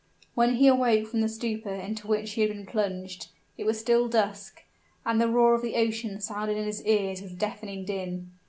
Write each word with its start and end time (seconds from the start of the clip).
When 0.33 0.55
he 0.55 0.65
awoke 0.65 1.05
from 1.05 1.21
the 1.21 1.29
stupor 1.29 1.71
into 1.75 2.07
which 2.07 2.31
he 2.31 2.41
had 2.41 2.49
been 2.49 2.65
plunged, 2.65 3.27
it 3.55 3.67
was 3.67 3.79
still 3.79 4.07
dusk, 4.07 4.63
and 5.05 5.21
the 5.21 5.27
roar 5.29 5.53
of 5.53 5.61
the 5.61 5.75
ocean 5.75 6.19
sounded 6.19 6.57
in 6.57 6.63
his 6.65 6.83
ears 6.85 7.21
with 7.21 7.37
deafening 7.37 7.85
din. 7.85 8.31